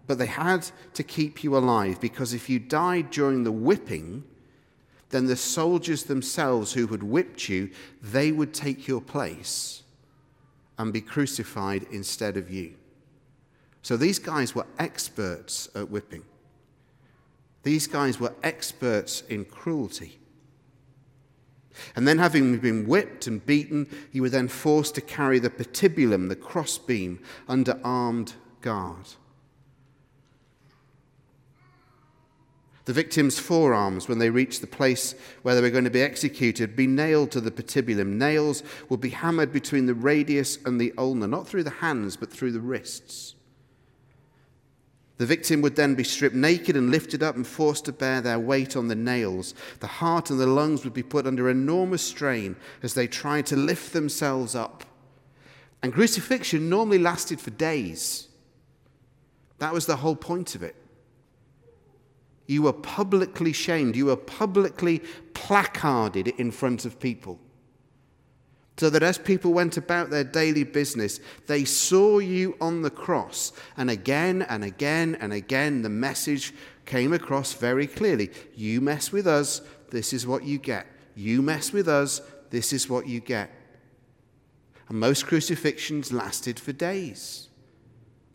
but 0.06 0.18
they 0.18 0.26
had 0.26 0.68
to 0.94 1.02
keep 1.02 1.44
you 1.44 1.56
alive 1.56 2.00
because 2.00 2.32
if 2.32 2.48
you 2.48 2.58
died 2.58 3.10
during 3.10 3.44
the 3.44 3.52
whipping, 3.52 4.24
then 5.10 5.26
the 5.26 5.36
soldiers 5.36 6.04
themselves 6.04 6.72
who 6.72 6.86
had 6.88 7.02
whipped 7.02 7.48
you, 7.48 7.70
they 8.02 8.32
would 8.32 8.52
take 8.52 8.88
your 8.88 9.00
place 9.00 9.82
and 10.78 10.92
be 10.92 11.00
crucified 11.00 11.86
instead 11.90 12.36
of 12.36 12.50
you. 12.50 12.74
So 13.82 13.96
these 13.96 14.18
guys 14.18 14.54
were 14.54 14.66
experts 14.78 15.68
at 15.74 15.90
whipping. 15.90 16.24
These 17.62 17.86
guys 17.86 18.20
were 18.20 18.34
experts 18.42 19.22
in 19.28 19.44
cruelty. 19.44 20.18
And 21.96 22.06
then, 22.06 22.18
having 22.18 22.58
been 22.58 22.86
whipped 22.86 23.26
and 23.26 23.44
beaten, 23.44 23.88
you 24.12 24.22
were 24.22 24.28
then 24.28 24.48
forced 24.48 24.94
to 24.96 25.00
carry 25.00 25.38
the 25.38 25.50
patibulum, 25.50 26.28
the 26.28 26.36
crossbeam, 26.36 27.20
under 27.48 27.78
armed 27.84 28.34
guard. 28.60 29.14
The 32.88 32.94
victim's 32.94 33.38
forearms, 33.38 34.08
when 34.08 34.18
they 34.18 34.30
reached 34.30 34.62
the 34.62 34.66
place 34.66 35.14
where 35.42 35.54
they 35.54 35.60
were 35.60 35.68
going 35.68 35.84
to 35.84 35.90
be 35.90 36.00
executed, 36.00 36.74
be 36.74 36.86
nailed 36.86 37.30
to 37.32 37.40
the 37.42 37.50
patibulum. 37.50 38.16
Nails 38.16 38.62
would 38.88 39.02
be 39.02 39.10
hammered 39.10 39.52
between 39.52 39.84
the 39.84 39.92
radius 39.92 40.56
and 40.64 40.80
the 40.80 40.94
ulna, 40.96 41.26
not 41.26 41.46
through 41.46 41.64
the 41.64 41.70
hands, 41.70 42.16
but 42.16 42.32
through 42.32 42.52
the 42.52 42.60
wrists. 42.60 43.34
The 45.18 45.26
victim 45.26 45.60
would 45.62 45.74
then 45.74 45.96
be 45.96 46.04
stripped 46.04 46.36
naked 46.36 46.76
and 46.76 46.90
lifted 46.90 47.22
up 47.24 47.34
and 47.34 47.46
forced 47.46 47.84
to 47.86 47.92
bear 47.92 48.20
their 48.20 48.38
weight 48.38 48.76
on 48.76 48.86
the 48.86 48.94
nails. 48.94 49.52
The 49.80 49.88
heart 49.88 50.30
and 50.30 50.38
the 50.38 50.46
lungs 50.46 50.84
would 50.84 50.94
be 50.94 51.02
put 51.02 51.26
under 51.26 51.50
enormous 51.50 52.02
strain 52.02 52.54
as 52.84 52.94
they 52.94 53.08
tried 53.08 53.46
to 53.46 53.56
lift 53.56 53.92
themselves 53.92 54.54
up. 54.54 54.84
And 55.82 55.92
crucifixion 55.92 56.68
normally 56.68 56.98
lasted 56.98 57.40
for 57.40 57.50
days. 57.50 58.28
That 59.58 59.72
was 59.72 59.86
the 59.86 59.96
whole 59.96 60.16
point 60.16 60.54
of 60.54 60.62
it. 60.62 60.76
You 62.46 62.62
were 62.62 62.72
publicly 62.72 63.52
shamed. 63.52 63.96
You 63.96 64.06
were 64.06 64.16
publicly 64.16 65.02
placarded 65.34 66.28
in 66.28 66.52
front 66.52 66.84
of 66.84 67.00
people. 67.00 67.40
So 68.78 68.88
that 68.90 69.02
as 69.02 69.18
people 69.18 69.52
went 69.52 69.76
about 69.76 70.08
their 70.08 70.22
daily 70.22 70.62
business, 70.62 71.18
they 71.48 71.64
saw 71.64 72.20
you 72.20 72.56
on 72.60 72.82
the 72.82 72.90
cross. 72.90 73.52
And 73.76 73.90
again 73.90 74.42
and 74.42 74.62
again 74.62 75.16
and 75.20 75.32
again, 75.32 75.82
the 75.82 75.88
message 75.88 76.54
came 76.86 77.12
across 77.12 77.54
very 77.54 77.88
clearly. 77.88 78.30
You 78.54 78.80
mess 78.80 79.10
with 79.10 79.26
us, 79.26 79.62
this 79.90 80.12
is 80.12 80.28
what 80.28 80.44
you 80.44 80.58
get. 80.58 80.86
You 81.16 81.42
mess 81.42 81.72
with 81.72 81.88
us, 81.88 82.22
this 82.50 82.72
is 82.72 82.88
what 82.88 83.08
you 83.08 83.18
get. 83.18 83.50
And 84.88 85.00
most 85.00 85.26
crucifixions 85.26 86.12
lasted 86.12 86.60
for 86.60 86.72
days 86.72 87.48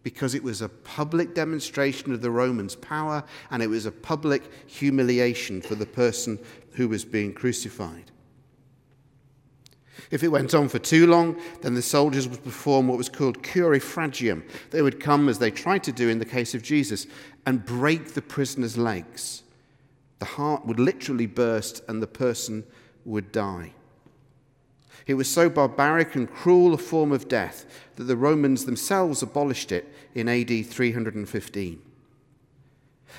because 0.04 0.36
it 0.36 0.44
was 0.44 0.62
a 0.62 0.68
public 0.68 1.34
demonstration 1.34 2.12
of 2.12 2.22
the 2.22 2.30
Romans' 2.30 2.76
power 2.76 3.24
and 3.50 3.64
it 3.64 3.68
was 3.68 3.86
a 3.86 3.92
public 3.92 4.44
humiliation 4.68 5.62
for 5.62 5.76
the 5.76 5.86
person 5.86 6.38
who 6.74 6.90
was 6.90 7.06
being 7.06 7.34
crucified. 7.34 8.12
If 10.12 10.24
it 10.24 10.30
went 10.30 10.54
on 10.54 10.70
for 10.70 10.80
too 10.80 11.08
long, 11.08 11.40
then 11.62 11.74
the 11.74 11.82
soldiers 11.82 12.28
would 12.28 12.44
perform 12.44 12.88
what 12.88 12.98
was 12.98 13.10
called 13.10 13.44
crurifragium. 13.44 14.44
They 14.72 14.82
would 14.82 15.00
come, 15.00 15.30
as 15.30 15.40
they 15.40 15.52
tried 15.52 15.84
to 15.86 15.92
do 15.92 16.10
in 16.10 16.20
the 16.20 16.26
case 16.26 16.54
of 16.54 16.64
Jesus, 16.64 17.08
and 17.46 17.66
break 17.66 18.14
the 18.14 18.22
prisoner's 18.22 18.78
legs. 18.78 19.44
The 20.20 20.26
heart 20.26 20.66
would 20.66 20.80
literally 20.80 21.26
burst 21.26 21.84
and 21.88 22.02
the 22.02 22.08
person 22.08 22.64
would 23.06 23.32
die. 23.32 23.74
It 25.06 25.16
was 25.16 25.30
so 25.30 25.50
barbaric 25.50 26.16
and 26.16 26.32
cruel 26.32 26.74
a 26.74 26.78
form 26.78 27.12
of 27.12 27.28
death 27.28 27.66
that 27.96 28.04
the 28.04 28.16
Romans 28.16 28.66
themselves 28.66 29.22
abolished 29.22 29.72
it 29.72 29.94
in 30.16 30.30
AD 30.30 30.66
315. 30.66 31.82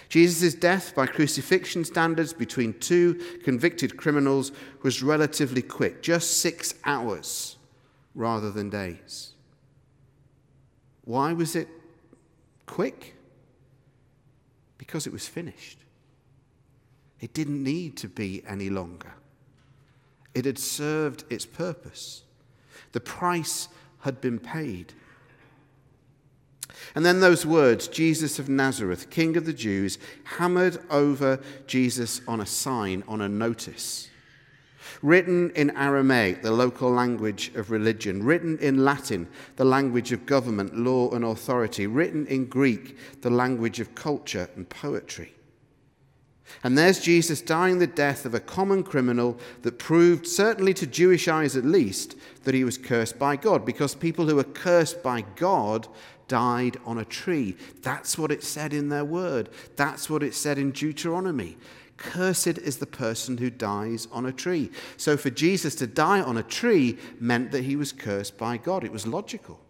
Jesus' 0.08 0.54
death 0.54 0.94
by 0.94 1.06
crucifixion 1.06 1.84
standards 1.84 2.32
between 2.32 2.78
two 2.78 3.14
convicted 3.42 3.96
criminals 3.96 4.52
was 4.82 5.02
relatively 5.02 5.62
quick, 5.62 6.02
just 6.02 6.38
six 6.38 6.74
hours 6.84 7.56
rather 8.14 8.50
than 8.50 8.70
days. 8.70 9.32
Why 11.04 11.32
was 11.32 11.56
it 11.56 11.68
quick? 12.66 13.14
Because 14.78 15.06
it 15.06 15.12
was 15.12 15.26
finished. 15.26 15.78
It 17.20 17.34
didn't 17.34 17.62
need 17.62 17.96
to 17.98 18.08
be 18.08 18.42
any 18.46 18.70
longer. 18.70 19.14
It 20.34 20.44
had 20.44 20.58
served 20.58 21.24
its 21.30 21.46
purpose. 21.46 22.22
The 22.92 23.00
price 23.00 23.68
had 24.00 24.20
been 24.20 24.38
paid. 24.38 24.92
And 26.94 27.04
then 27.04 27.20
those 27.20 27.44
words, 27.44 27.88
Jesus 27.88 28.38
of 28.38 28.48
Nazareth, 28.48 29.10
King 29.10 29.36
of 29.36 29.46
the 29.46 29.52
Jews, 29.52 29.98
hammered 30.24 30.78
over 30.90 31.40
Jesus 31.66 32.20
on 32.28 32.40
a 32.40 32.46
sign, 32.46 33.02
on 33.08 33.20
a 33.20 33.28
notice. 33.28 34.08
Written 35.02 35.50
in 35.50 35.76
Aramaic, 35.76 36.42
the 36.42 36.52
local 36.52 36.90
language 36.90 37.50
of 37.56 37.70
religion, 37.70 38.22
written 38.22 38.58
in 38.58 38.84
Latin, 38.84 39.28
the 39.56 39.64
language 39.64 40.12
of 40.12 40.24
government, 40.24 40.76
law, 40.76 41.10
and 41.10 41.24
authority, 41.24 41.86
written 41.86 42.26
in 42.28 42.46
Greek, 42.46 42.96
the 43.22 43.30
language 43.30 43.80
of 43.80 43.94
culture 43.94 44.48
and 44.54 44.68
poetry. 44.68 45.34
And 46.62 46.78
there's 46.78 47.00
Jesus 47.00 47.40
dying 47.40 47.78
the 47.78 47.86
death 47.86 48.24
of 48.24 48.34
a 48.34 48.40
common 48.40 48.82
criminal 48.82 49.38
that 49.62 49.78
proved, 49.78 50.26
certainly 50.26 50.72
to 50.74 50.86
Jewish 50.86 51.28
eyes 51.28 51.56
at 51.56 51.64
least, 51.64 52.16
that 52.44 52.54
he 52.54 52.64
was 52.64 52.78
cursed 52.78 53.18
by 53.18 53.36
God, 53.36 53.66
because 53.66 53.94
people 53.94 54.26
who 54.26 54.38
are 54.38 54.44
cursed 54.44 55.02
by 55.02 55.22
God 55.36 55.88
died 56.28 56.78
on 56.86 56.98
a 56.98 57.04
tree. 57.04 57.56
That's 57.82 58.16
what 58.16 58.30
it 58.30 58.42
said 58.42 58.72
in 58.72 58.88
their 58.88 59.04
word. 59.04 59.50
That's 59.76 60.08
what 60.08 60.22
it 60.22 60.34
said 60.34 60.58
in 60.58 60.70
Deuteronomy. 60.70 61.58
Cursed 61.96 62.58
is 62.58 62.78
the 62.78 62.86
person 62.86 63.38
who 63.38 63.50
dies 63.50 64.08
on 64.10 64.26
a 64.26 64.32
tree. 64.32 64.70
So 64.96 65.16
for 65.16 65.30
Jesus 65.30 65.74
to 65.76 65.86
die 65.86 66.20
on 66.20 66.36
a 66.36 66.42
tree 66.42 66.98
meant 67.20 67.52
that 67.52 67.64
he 67.64 67.76
was 67.76 67.92
cursed 67.92 68.36
by 68.38 68.56
God. 68.56 68.84
It 68.84 68.92
was 68.92 69.06
logical. 69.06 69.60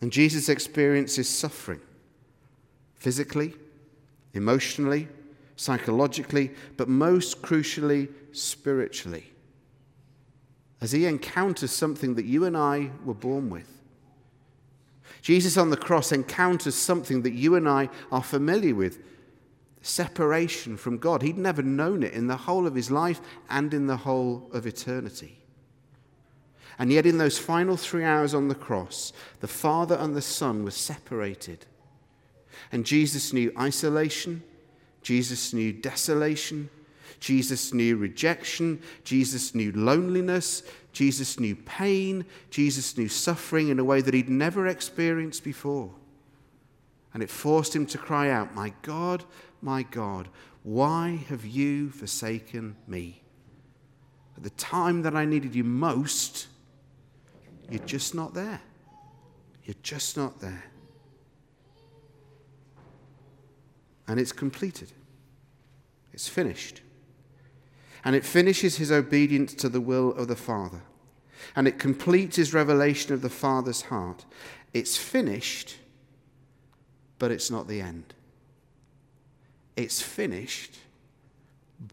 And 0.00 0.10
Jesus 0.10 0.48
experiences 0.48 1.28
suffering 1.28 1.80
physically, 3.02 3.52
emotionally, 4.32 5.08
psychologically, 5.56 6.52
but 6.76 6.88
most 6.88 7.42
crucially, 7.42 8.08
spiritually, 8.30 9.24
as 10.80 10.92
he 10.92 11.04
encounters 11.06 11.72
something 11.72 12.14
that 12.14 12.26
you 12.26 12.44
and 12.44 12.56
I 12.56 12.92
were 13.04 13.12
born 13.12 13.50
with. 13.50 13.68
Jesus 15.20 15.56
on 15.56 15.70
the 15.70 15.76
cross 15.76 16.12
encounters 16.12 16.76
something 16.76 17.22
that 17.22 17.32
you 17.32 17.56
and 17.56 17.68
I 17.68 17.88
are 18.12 18.22
familiar 18.22 18.76
with 18.76 19.00
separation 19.80 20.76
from 20.76 20.98
God. 20.98 21.22
He'd 21.22 21.36
never 21.36 21.62
known 21.62 22.04
it 22.04 22.12
in 22.12 22.28
the 22.28 22.36
whole 22.36 22.68
of 22.68 22.76
his 22.76 22.88
life 22.88 23.20
and 23.50 23.74
in 23.74 23.88
the 23.88 23.96
whole 23.96 24.48
of 24.52 24.64
eternity. 24.64 25.40
And 26.78 26.92
yet, 26.92 27.04
in 27.04 27.18
those 27.18 27.36
final 27.36 27.76
three 27.76 28.04
hours 28.04 28.32
on 28.32 28.46
the 28.46 28.54
cross, 28.54 29.12
the 29.40 29.48
Father 29.48 29.96
and 29.96 30.14
the 30.14 30.22
Son 30.22 30.62
were 30.62 30.70
separated. 30.70 31.66
And 32.70 32.86
Jesus 32.86 33.32
knew 33.32 33.52
isolation, 33.58 34.42
Jesus 35.02 35.52
knew 35.52 35.72
desolation, 35.72 36.70
Jesus 37.18 37.72
knew 37.72 37.96
rejection, 37.96 38.82
Jesus 39.04 39.54
knew 39.54 39.72
loneliness, 39.72 40.62
Jesus 40.92 41.40
knew 41.40 41.56
pain, 41.56 42.24
Jesus 42.50 42.96
knew 42.96 43.08
suffering 43.08 43.68
in 43.68 43.78
a 43.78 43.84
way 43.84 44.00
that 44.00 44.14
he'd 44.14 44.28
never 44.28 44.66
experienced 44.66 45.44
before. 45.44 45.90
And 47.14 47.22
it 47.22 47.30
forced 47.30 47.74
him 47.74 47.86
to 47.86 47.98
cry 47.98 48.30
out, 48.30 48.54
My 48.54 48.72
God, 48.82 49.24
my 49.60 49.82
God, 49.82 50.28
why 50.62 51.24
have 51.28 51.44
you 51.44 51.90
forsaken 51.90 52.76
me? 52.86 53.22
At 54.36 54.42
the 54.42 54.50
time 54.50 55.02
that 55.02 55.14
I 55.14 55.24
needed 55.24 55.54
you 55.54 55.64
most, 55.64 56.48
you're 57.70 57.84
just 57.84 58.14
not 58.14 58.34
there. 58.34 58.60
You're 59.64 59.76
just 59.82 60.16
not 60.16 60.40
there. 60.40 60.64
And 64.12 64.20
it's 64.20 64.30
completed. 64.30 64.92
It's 66.12 66.28
finished. 66.28 66.82
And 68.04 68.14
it 68.14 68.26
finishes 68.26 68.76
his 68.76 68.92
obedience 68.92 69.54
to 69.54 69.70
the 69.70 69.80
will 69.80 70.12
of 70.12 70.28
the 70.28 70.36
Father. 70.36 70.82
And 71.56 71.66
it 71.66 71.78
completes 71.78 72.36
his 72.36 72.52
revelation 72.52 73.14
of 73.14 73.22
the 73.22 73.30
Father's 73.30 73.80
heart. 73.80 74.26
It's 74.74 74.98
finished, 74.98 75.78
but 77.18 77.30
it's 77.30 77.50
not 77.50 77.68
the 77.68 77.80
end. 77.80 78.12
It's 79.76 80.02
finished, 80.02 80.76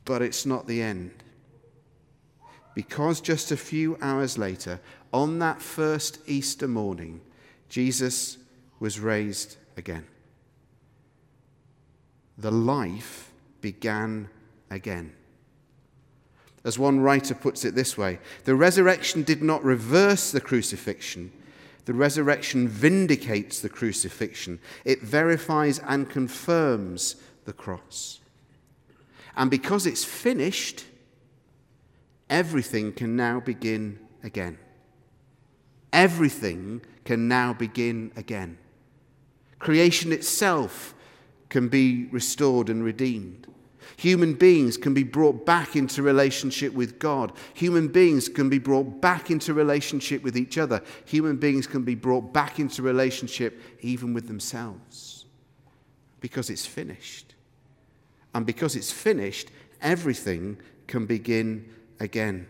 but 0.03 0.21
it's 0.21 0.45
not 0.45 0.67
the 0.67 0.81
end. 0.81 1.11
Because 2.75 3.21
just 3.21 3.49
a 3.49 3.55
few 3.55 3.97
hours 4.01 4.37
later, 4.37 4.81
on 5.13 5.39
that 5.39 5.61
first 5.61 6.19
Easter 6.27 6.67
morning, 6.67 7.21
Jesus 7.69 8.39
was 8.81 8.99
raised 8.99 9.55
again 9.77 10.05
the 12.39 12.51
life 12.51 13.31
began 13.61 14.29
again. 14.71 15.13
As 16.63 16.79
one 16.79 16.99
writer 16.99 17.35
puts 17.35 17.65
it 17.65 17.75
this 17.75 17.97
way 17.97 18.19
the 18.45 18.55
resurrection 18.55 19.23
did 19.23 19.41
not 19.43 19.63
reverse 19.63 20.31
the 20.31 20.41
crucifixion, 20.41 21.31
the 21.85 21.93
resurrection 21.93 22.67
vindicates 22.67 23.61
the 23.61 23.69
crucifixion, 23.69 24.59
it 24.85 25.01
verifies 25.01 25.79
and 25.79 26.09
confirms 26.09 27.15
the 27.45 27.53
cross. 27.53 28.19
And 29.35 29.49
because 29.49 29.85
it's 29.85 30.03
finished, 30.03 30.85
everything 32.29 32.93
can 32.93 33.15
now 33.15 33.39
begin 33.39 33.99
again. 34.23 34.57
Everything 35.91 36.81
can 37.05 37.27
now 37.27 37.53
begin 37.53 38.11
again. 38.15 38.57
Creation 39.57 40.11
itself 40.11 40.93
can 41.49 41.67
be 41.67 42.05
restored 42.05 42.69
and 42.69 42.83
redeemed. 42.83 43.47
Human 43.97 44.33
beings 44.33 44.77
can 44.77 44.93
be 44.93 45.03
brought 45.03 45.45
back 45.45 45.75
into 45.75 46.01
relationship 46.01 46.73
with 46.73 46.99
God. 46.99 47.33
Human 47.53 47.87
beings 47.87 48.29
can 48.29 48.49
be 48.49 48.59
brought 48.59 49.01
back 49.01 49.29
into 49.29 49.53
relationship 49.53 50.23
with 50.23 50.37
each 50.37 50.57
other. 50.57 50.81
Human 51.05 51.37
beings 51.37 51.67
can 51.67 51.83
be 51.83 51.95
brought 51.95 52.31
back 52.31 52.59
into 52.59 52.81
relationship 52.81 53.61
even 53.81 54.13
with 54.13 54.27
themselves 54.27 55.25
because 56.19 56.49
it's 56.49 56.65
finished. 56.65 57.35
And 58.33 58.45
because 58.45 58.75
it's 58.75 58.91
finished, 58.91 59.49
everything 59.81 60.57
can 60.87 61.05
begin 61.05 61.69
again. 61.99 62.47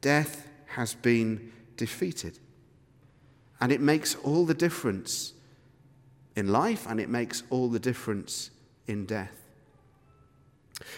Death 0.00 0.48
has 0.66 0.94
been 0.94 1.52
defeated. 1.76 2.38
And 3.60 3.72
it 3.72 3.80
makes 3.80 4.14
all 4.16 4.44
the 4.44 4.54
difference 4.54 5.34
in 6.36 6.48
life, 6.48 6.86
and 6.88 7.00
it 7.00 7.08
makes 7.08 7.42
all 7.50 7.68
the 7.68 7.78
difference 7.78 8.50
in 8.86 9.06
death. 9.06 9.42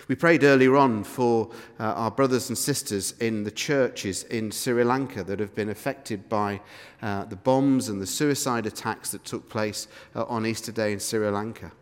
We 0.08 0.14
prayed 0.14 0.44
earlier 0.44 0.76
on 0.76 1.04
for 1.04 1.50
uh, 1.78 1.84
our 1.84 2.10
brothers 2.10 2.48
and 2.48 2.56
sisters 2.56 3.12
in 3.20 3.44
the 3.44 3.50
churches 3.50 4.24
in 4.24 4.50
Sri 4.50 4.84
Lanka 4.84 5.24
that 5.24 5.40
have 5.40 5.54
been 5.54 5.68
affected 5.68 6.28
by 6.28 6.60
uh, 7.02 7.24
the 7.24 7.36
bombs 7.36 7.88
and 7.88 8.00
the 8.00 8.06
suicide 8.06 8.66
attacks 8.66 9.10
that 9.10 9.24
took 9.24 9.48
place 9.48 9.88
uh, 10.14 10.24
on 10.24 10.46
Easter 10.46 10.72
Day 10.72 10.92
in 10.92 11.00
Sri 11.00 11.28
Lanka. 11.28 11.72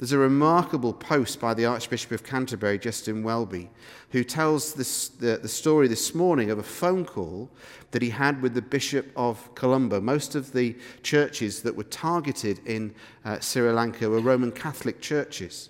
There's 0.00 0.12
a 0.12 0.18
remarkable 0.18 0.94
post 0.94 1.40
by 1.40 1.52
the 1.52 1.66
Archbishop 1.66 2.10
of 2.12 2.24
Canterbury, 2.24 2.78
Justin 2.78 3.22
Welby, 3.22 3.68
who 4.12 4.24
tells 4.24 4.72
this, 4.72 5.08
the, 5.08 5.36
the 5.36 5.46
story 5.46 5.88
this 5.88 6.14
morning 6.14 6.50
of 6.50 6.58
a 6.58 6.62
phone 6.62 7.04
call 7.04 7.50
that 7.90 8.00
he 8.00 8.08
had 8.08 8.40
with 8.40 8.54
the 8.54 8.62
Bishop 8.62 9.12
of 9.14 9.54
Colombo. 9.54 10.00
Most 10.00 10.34
of 10.34 10.54
the 10.54 10.74
churches 11.02 11.60
that 11.60 11.76
were 11.76 11.84
targeted 11.84 12.66
in 12.66 12.94
uh, 13.26 13.40
Sri 13.40 13.70
Lanka 13.70 14.08
were 14.08 14.20
Roman 14.20 14.52
Catholic 14.52 15.02
churches. 15.02 15.68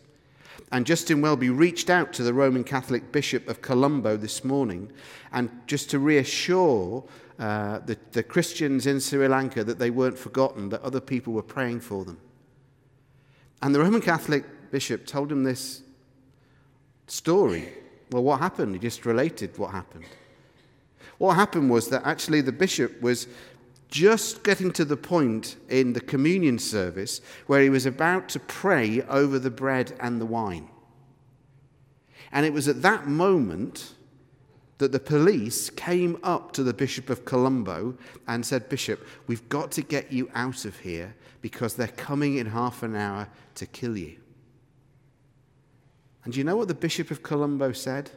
And 0.70 0.86
Justin 0.86 1.20
Welby 1.20 1.50
reached 1.50 1.90
out 1.90 2.12
to 2.12 2.22
the 2.22 2.32
Roman 2.32 2.62
Catholic 2.62 3.10
Bishop 3.10 3.48
of 3.48 3.62
Colombo 3.62 4.16
this 4.16 4.44
morning, 4.44 4.92
and 5.32 5.50
just 5.66 5.90
to 5.90 5.98
reassure 5.98 7.02
uh, 7.40 7.80
the, 7.80 7.98
the 8.12 8.22
Christians 8.22 8.86
in 8.86 9.00
Sri 9.00 9.26
Lanka 9.26 9.64
that 9.64 9.80
they 9.80 9.90
weren't 9.90 10.16
forgotten, 10.16 10.68
that 10.68 10.82
other 10.82 11.00
people 11.00 11.32
were 11.32 11.42
praying 11.42 11.80
for 11.80 12.04
them. 12.04 12.18
And 13.62 13.74
the 13.74 13.80
Roman 13.80 14.00
Catholic 14.00 14.44
bishop 14.70 15.06
told 15.06 15.30
him 15.30 15.44
this 15.44 15.82
story. 17.06 17.68
Well, 18.10 18.22
what 18.22 18.40
happened? 18.40 18.74
He 18.74 18.80
just 18.80 19.04
related 19.04 19.56
what 19.58 19.72
happened. 19.72 20.06
What 21.18 21.34
happened 21.34 21.70
was 21.70 21.88
that 21.88 22.06
actually 22.06 22.40
the 22.40 22.52
bishop 22.52 23.00
was 23.02 23.26
just 23.88 24.42
getting 24.44 24.70
to 24.72 24.84
the 24.84 24.96
point 24.96 25.56
in 25.68 25.92
the 25.92 26.00
communion 26.00 26.58
service 26.58 27.20
where 27.46 27.60
he 27.60 27.70
was 27.70 27.86
about 27.86 28.28
to 28.30 28.40
pray 28.40 29.02
over 29.02 29.38
the 29.38 29.50
bread 29.50 29.92
and 30.00 30.20
the 30.20 30.26
wine. 30.26 30.68
And 32.32 32.46
it 32.46 32.52
was 32.52 32.68
at 32.68 32.82
that 32.82 33.08
moment 33.08 33.94
that 34.80 34.92
the 34.92 34.98
police 34.98 35.68
came 35.68 36.18
up 36.22 36.52
to 36.52 36.62
the 36.62 36.72
Bishop 36.72 37.10
of 37.10 37.26
Colombo 37.26 37.94
and 38.26 38.44
said, 38.44 38.70
Bishop, 38.70 39.06
we've 39.26 39.46
got 39.50 39.70
to 39.72 39.82
get 39.82 40.10
you 40.10 40.30
out 40.34 40.64
of 40.64 40.78
here 40.78 41.14
because 41.42 41.74
they're 41.74 41.88
coming 41.88 42.38
in 42.38 42.46
half 42.46 42.82
an 42.82 42.96
hour 42.96 43.28
to 43.56 43.66
kill 43.66 43.98
you. 43.98 44.16
And 46.24 46.32
do 46.32 46.40
you 46.40 46.44
know 46.44 46.56
what 46.56 46.68
the 46.68 46.74
Bishop 46.74 47.10
of 47.10 47.22
Colombo 47.22 47.72
said? 47.72 48.10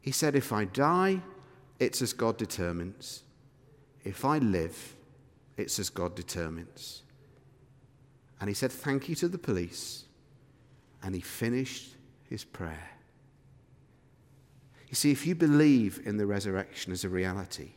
He 0.00 0.10
said, 0.10 0.34
If 0.34 0.52
I 0.52 0.64
die, 0.64 1.20
it's 1.78 2.02
as 2.02 2.12
God 2.12 2.36
determines. 2.36 3.22
If 4.02 4.24
I 4.24 4.38
live, 4.38 4.96
it's 5.56 5.78
as 5.78 5.88
God 5.88 6.16
determines. 6.16 7.04
And 8.40 8.48
he 8.48 8.54
said, 8.54 8.72
Thank 8.72 9.08
you 9.08 9.14
to 9.16 9.28
the 9.28 9.38
police. 9.38 10.04
And 11.00 11.14
he 11.14 11.20
finished 11.20 11.94
his 12.28 12.42
prayer. 12.42 12.95
You 14.88 14.94
see, 14.94 15.10
if 15.10 15.26
you 15.26 15.34
believe 15.34 16.00
in 16.04 16.16
the 16.16 16.26
resurrection 16.26 16.92
as 16.92 17.04
a 17.04 17.08
reality, 17.08 17.70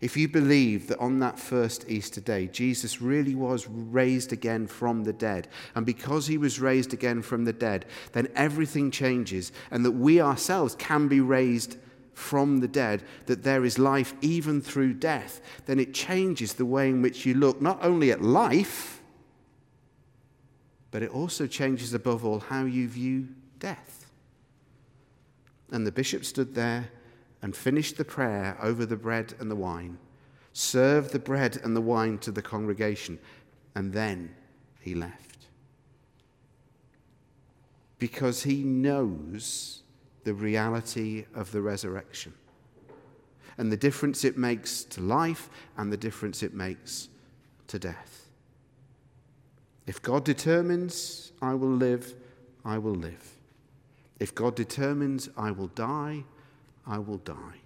if 0.00 0.16
you 0.16 0.28
believe 0.28 0.88
that 0.88 0.98
on 0.98 1.18
that 1.18 1.38
first 1.38 1.88
Easter 1.88 2.20
day, 2.20 2.46
Jesus 2.46 3.02
really 3.02 3.34
was 3.34 3.66
raised 3.66 4.32
again 4.32 4.66
from 4.66 5.04
the 5.04 5.12
dead, 5.12 5.48
and 5.74 5.84
because 5.84 6.26
he 6.26 6.38
was 6.38 6.60
raised 6.60 6.92
again 6.92 7.22
from 7.22 7.44
the 7.44 7.52
dead, 7.52 7.86
then 8.12 8.28
everything 8.36 8.90
changes, 8.90 9.50
and 9.70 9.84
that 9.84 9.92
we 9.92 10.20
ourselves 10.20 10.74
can 10.76 11.08
be 11.08 11.20
raised 11.20 11.78
from 12.14 12.58
the 12.58 12.68
dead, 12.68 13.02
that 13.26 13.42
there 13.42 13.64
is 13.64 13.78
life 13.78 14.14
even 14.20 14.60
through 14.60 14.92
death, 14.92 15.40
then 15.66 15.78
it 15.78 15.94
changes 15.94 16.54
the 16.54 16.66
way 16.66 16.88
in 16.88 17.00
which 17.00 17.24
you 17.24 17.34
look 17.34 17.62
not 17.62 17.78
only 17.82 18.10
at 18.10 18.22
life, 18.22 19.02
but 20.90 21.02
it 21.02 21.10
also 21.10 21.46
changes 21.46 21.94
above 21.94 22.24
all 22.24 22.40
how 22.40 22.64
you 22.64 22.88
view 22.88 23.28
death. 23.58 23.97
And 25.70 25.86
the 25.86 25.92
bishop 25.92 26.24
stood 26.24 26.54
there 26.54 26.88
and 27.42 27.54
finished 27.54 27.96
the 27.96 28.04
prayer 28.04 28.56
over 28.60 28.86
the 28.86 28.96
bread 28.96 29.34
and 29.38 29.50
the 29.50 29.56
wine, 29.56 29.98
served 30.52 31.12
the 31.12 31.18
bread 31.18 31.58
and 31.62 31.76
the 31.76 31.80
wine 31.80 32.18
to 32.18 32.30
the 32.30 32.42
congregation, 32.42 33.18
and 33.74 33.92
then 33.92 34.34
he 34.80 34.94
left. 34.94 35.46
Because 37.98 38.42
he 38.42 38.62
knows 38.62 39.82
the 40.24 40.34
reality 40.34 41.26
of 41.34 41.52
the 41.52 41.60
resurrection 41.60 42.32
and 43.58 43.72
the 43.72 43.76
difference 43.76 44.24
it 44.24 44.38
makes 44.38 44.84
to 44.84 45.00
life 45.00 45.50
and 45.76 45.92
the 45.92 45.96
difference 45.96 46.42
it 46.42 46.54
makes 46.54 47.08
to 47.66 47.78
death. 47.78 48.28
If 49.86 50.00
God 50.00 50.24
determines 50.24 51.32
I 51.42 51.54
will 51.54 51.74
live, 51.74 52.14
I 52.64 52.78
will 52.78 52.94
live. 52.94 53.37
If 54.18 54.34
God 54.34 54.54
determines 54.54 55.28
I 55.36 55.50
will 55.50 55.68
die, 55.68 56.24
I 56.86 56.98
will 56.98 57.18
die. 57.18 57.60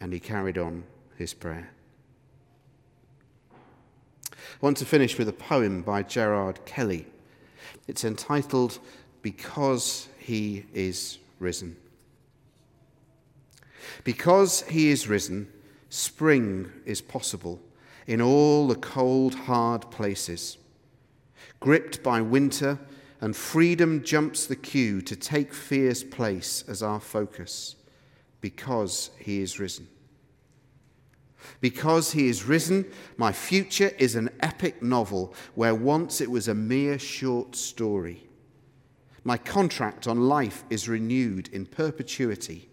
And 0.00 0.12
he 0.12 0.20
carried 0.20 0.58
on 0.58 0.84
his 1.16 1.34
prayer. 1.34 1.70
I 3.52 3.56
want 4.60 4.76
to 4.78 4.84
finish 4.84 5.18
with 5.18 5.28
a 5.28 5.32
poem 5.32 5.82
by 5.82 6.02
Gerard 6.02 6.64
Kelly. 6.64 7.06
It's 7.86 8.04
entitled 8.04 8.78
Because 9.22 10.08
He 10.18 10.64
is 10.72 11.18
Risen. 11.38 11.76
Because 14.04 14.62
He 14.62 14.90
is 14.90 15.08
risen, 15.08 15.48
spring 15.90 16.70
is 16.84 17.00
possible 17.00 17.60
in 18.06 18.20
all 18.20 18.68
the 18.68 18.74
cold, 18.74 19.34
hard 19.34 19.90
places. 19.90 20.56
Gripped 21.60 22.02
by 22.02 22.20
winter, 22.20 22.78
and 23.20 23.34
freedom 23.36 24.02
jumps 24.04 24.46
the 24.46 24.56
queue 24.56 25.00
to 25.02 25.16
take 25.16 25.52
fear's 25.52 26.04
place 26.04 26.64
as 26.68 26.82
our 26.82 27.00
focus 27.00 27.76
because 28.40 29.10
he 29.18 29.40
is 29.40 29.58
risen. 29.58 29.88
Because 31.60 32.12
he 32.12 32.28
is 32.28 32.44
risen, 32.44 32.86
my 33.16 33.32
future 33.32 33.92
is 33.98 34.14
an 34.14 34.30
epic 34.40 34.82
novel 34.82 35.34
where 35.54 35.74
once 35.74 36.20
it 36.20 36.30
was 36.30 36.48
a 36.48 36.54
mere 36.54 36.98
short 36.98 37.56
story. 37.56 38.24
My 39.24 39.36
contract 39.36 40.06
on 40.06 40.28
life 40.28 40.64
is 40.70 40.88
renewed 40.88 41.48
in 41.48 41.66
perpetuity. 41.66 42.68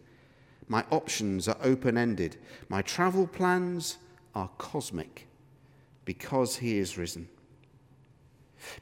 My 0.67 0.83
options 0.91 1.47
are 1.47 1.57
open 1.61 1.97
ended. 1.97 2.37
My 2.69 2.81
travel 2.81 3.27
plans 3.27 3.97
are 4.33 4.49
cosmic 4.57 5.27
because 6.05 6.57
he 6.57 6.77
is 6.77 6.97
risen. 6.97 7.27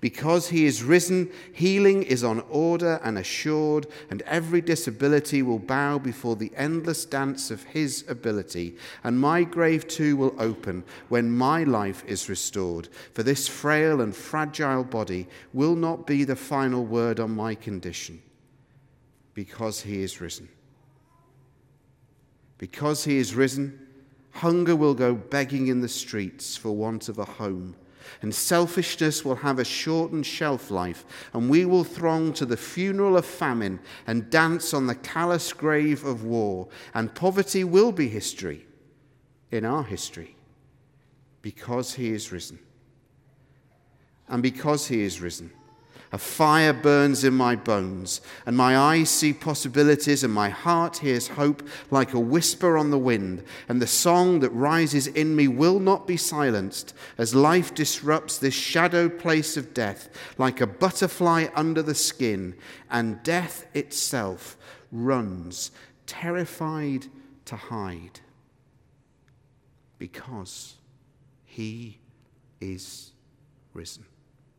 Because 0.01 0.49
he 0.49 0.65
is 0.65 0.83
risen, 0.83 1.31
healing 1.53 2.03
is 2.03 2.23
on 2.23 2.41
order 2.49 2.99
and 3.03 3.17
assured, 3.17 3.87
and 4.09 4.21
every 4.23 4.61
disability 4.61 5.41
will 5.41 5.59
bow 5.59 5.97
before 5.97 6.35
the 6.35 6.51
endless 6.55 7.05
dance 7.05 7.51
of 7.51 7.63
his 7.63 8.03
ability. 8.07 8.75
And 9.03 9.19
my 9.19 9.43
grave 9.43 9.87
too 9.87 10.17
will 10.17 10.35
open 10.39 10.83
when 11.09 11.35
my 11.35 11.63
life 11.63 12.03
is 12.05 12.29
restored. 12.29 12.89
For 13.13 13.23
this 13.23 13.47
frail 13.47 14.01
and 14.01 14.15
fragile 14.15 14.83
body 14.83 15.27
will 15.53 15.75
not 15.75 16.07
be 16.07 16.23
the 16.23 16.35
final 16.35 16.85
word 16.85 17.19
on 17.19 17.31
my 17.31 17.55
condition, 17.55 18.21
because 19.33 19.81
he 19.81 20.03
is 20.03 20.19
risen. 20.21 20.49
Because 22.57 23.03
he 23.03 23.17
is 23.17 23.35
risen, 23.35 23.79
hunger 24.31 24.75
will 24.75 24.93
go 24.93 25.13
begging 25.13 25.67
in 25.67 25.81
the 25.81 25.89
streets 25.89 26.55
for 26.55 26.71
want 26.71 27.09
of 27.09 27.19
a 27.19 27.25
home 27.25 27.75
and 28.21 28.33
selfishness 28.33 29.25
will 29.25 29.35
have 29.35 29.59
a 29.59 29.65
shortened 29.65 30.25
shelf 30.25 30.71
life, 30.71 31.05
and 31.33 31.49
we 31.49 31.65
will 31.65 31.83
throng 31.83 32.33
to 32.33 32.45
the 32.45 32.57
funeral 32.57 33.17
of 33.17 33.25
famine 33.25 33.79
and 34.07 34.29
dance 34.29 34.73
on 34.73 34.87
the 34.87 34.95
callous 34.95 35.53
grave 35.53 36.05
of 36.05 36.23
war, 36.23 36.67
and 36.93 37.15
poverty 37.15 37.63
will 37.63 37.91
be 37.91 38.07
history 38.07 38.65
in 39.51 39.65
our 39.65 39.83
history 39.83 40.35
because 41.41 41.93
he 41.93 42.11
is 42.11 42.31
risen. 42.31 42.59
And 44.27 44.41
because 44.41 44.87
he 44.87 45.01
is 45.01 45.21
risen, 45.21 45.51
a 46.13 46.17
fire 46.19 46.73
burns 46.73 47.23
in 47.23 47.33
my 47.33 47.55
bones, 47.55 48.21
and 48.45 48.55
my 48.55 48.77
eyes 48.77 49.09
see 49.09 49.33
possibilities, 49.33 50.23
and 50.23 50.31
my 50.31 50.47
heart 50.47 50.97
hears 50.97 51.29
hope 51.29 51.67
like 51.89 52.13
a 52.13 52.19
whisper 52.19 52.77
on 52.77 52.91
the 52.91 52.99
wind. 52.99 53.43
And 53.67 53.81
the 53.81 53.87
song 53.87 54.39
that 54.41 54.51
rises 54.51 55.07
in 55.07 55.35
me 55.35 55.47
will 55.47 55.79
not 55.79 56.05
be 56.05 56.15
silenced 56.15 56.93
as 57.17 57.33
life 57.33 57.73
disrupts 57.73 58.37
this 58.37 58.53
shadowed 58.53 59.17
place 59.17 59.57
of 59.57 59.73
death, 59.73 60.07
like 60.37 60.61
a 60.61 60.67
butterfly 60.67 61.47
under 61.55 61.81
the 61.81 61.95
skin, 61.95 62.53
and 62.91 63.23
death 63.23 63.65
itself 63.73 64.55
runs, 64.91 65.71
terrified 66.05 67.07
to 67.45 67.55
hide, 67.55 68.19
because 69.97 70.75
he 71.43 71.97
is 72.61 73.13
risen. 73.73 74.05